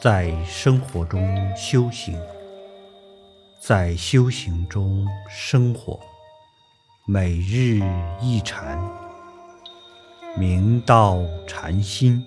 [0.00, 2.18] 在生活中修行，
[3.60, 6.00] 在修行中生活，
[7.04, 7.82] 每日
[8.18, 8.80] 一禅，
[10.38, 12.24] 明道禅心。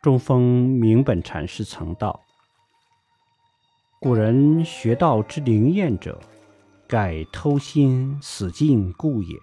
[0.00, 2.18] 中峰明本禅师曾道
[4.00, 6.18] ：“古人学道之灵验者。”
[6.94, 9.36] 盖偷心死尽故也。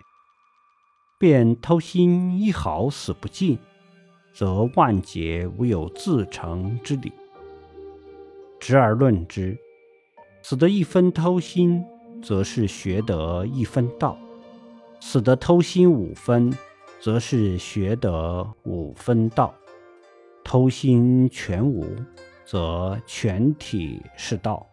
[1.19, 3.59] 便偷心一毫死不尽，
[4.33, 7.11] 则万劫无有自成之理。
[8.57, 9.57] 直而论之，
[10.41, 11.83] 死得一分偷心，
[12.23, 14.17] 则是学得一分道；
[15.01, 16.53] 死得偷心五分，
[17.01, 19.53] 则是学得五分道；
[20.41, 21.85] 偷心全无，
[22.45, 24.65] 则全体是道。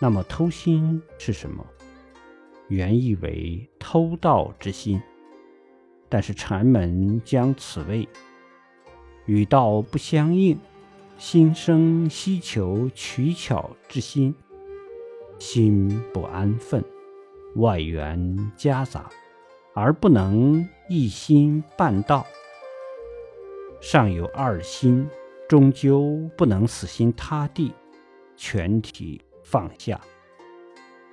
[0.00, 1.66] 那么偷心是什么？
[2.68, 5.00] 原意为偷盗之心，
[6.08, 8.06] 但是禅门将此谓
[9.26, 10.58] 与道不相应，
[11.16, 14.34] 心生希求取巧之心，
[15.38, 16.84] 心不安分，
[17.56, 19.10] 外缘夹杂，
[19.74, 22.26] 而不能一心办道。
[23.80, 25.08] 尚有二心，
[25.48, 27.72] 终究不能死心塌地，
[28.36, 29.20] 全体。
[29.50, 29.98] 放下，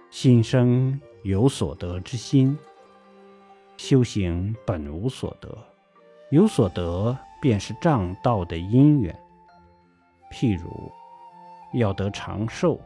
[0.10, 2.58] 心生有所得之心。
[3.78, 5.58] 修行本无所得，
[6.32, 9.18] 有所得便是障道的因缘。
[10.34, 10.92] 譬如
[11.80, 12.78] 要得长寿、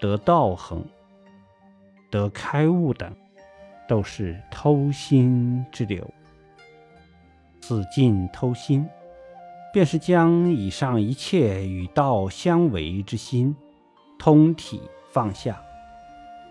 [0.00, 0.82] 得道恒、
[2.10, 3.14] 得开悟等，
[3.86, 6.10] 都是偷心之流。
[7.60, 8.88] 此尽偷心，
[9.74, 13.54] 便是将以上一切与道相违之心。
[14.18, 15.62] 通体放下，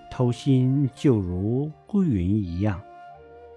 [0.09, 2.81] 偷心就如归云一样，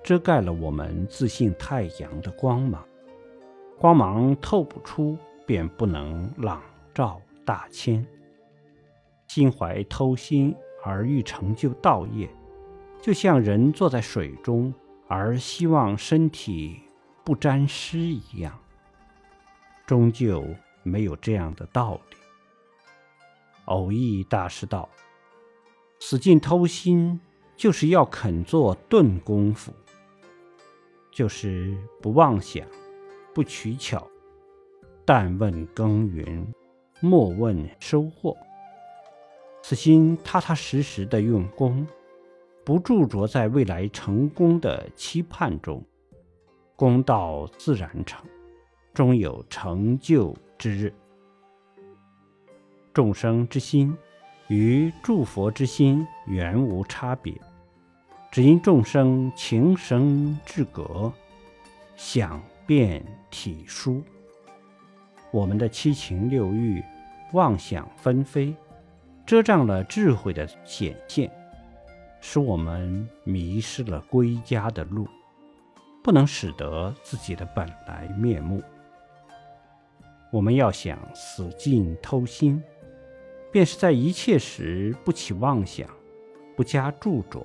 [0.03, 2.85] 遮盖了我们自信太阳的光芒。
[3.79, 5.17] 光芒透不出，
[5.47, 6.61] 便不能朗
[6.93, 8.05] 照大千。
[9.29, 12.29] 心怀偷心而欲成就道业，
[13.01, 14.75] 就像人坐在水中
[15.07, 16.81] 而希望身体
[17.25, 18.59] 不沾湿一样，
[19.87, 20.45] 终究
[20.83, 22.17] 没有这样的道理。
[23.71, 24.89] 偶益大师道
[26.01, 27.21] ：“死尽偷心，
[27.57, 29.73] 就是要肯做钝功夫，
[31.13, 32.67] 就是不妄想，
[33.33, 34.05] 不取巧，
[35.05, 36.47] 但问耕耘，
[37.01, 38.37] 莫问收获。
[39.63, 41.87] 此心踏踏实实的用功，
[42.65, 45.85] 不驻着在未来成功的期盼中，
[46.75, 48.27] 功道自然成，
[48.93, 50.93] 终有成就之日。”
[52.93, 53.97] 众生之心
[54.49, 57.33] 与诸佛之心原无差别，
[58.33, 61.13] 只因众生情生智隔，
[61.97, 64.03] 想变体疏。
[65.31, 66.83] 我们的七情六欲、
[67.33, 68.53] 妄想纷飞，
[69.25, 71.31] 遮障了智慧的显现，
[72.21, 75.07] 使我们迷失了归家的路，
[76.03, 78.61] 不能使得自己的本来面目。
[80.33, 82.61] 我们要想死尽偷心。
[83.51, 85.89] 便是在一切时不起妄想，
[86.57, 87.45] 不加著着，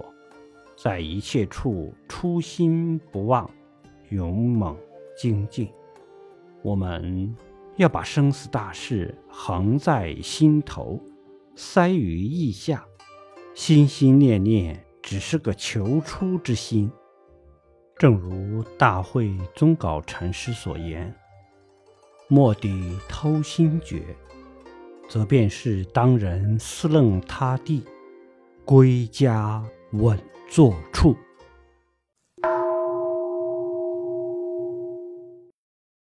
[0.78, 3.50] 在一切处初心不忘，
[4.10, 4.78] 勇猛
[5.18, 5.70] 精进。
[6.62, 7.36] 我们
[7.76, 11.00] 要把生死大事横在心头，
[11.56, 12.86] 塞于意下，
[13.54, 16.92] 心心念念只是个求出之心。
[17.98, 21.16] 正如大慧宗稿禅师所言
[22.28, 24.04] ：“莫抵偷心诀。”
[25.08, 27.84] 则便是当人思楞他地，
[28.64, 31.16] 归家稳坐处。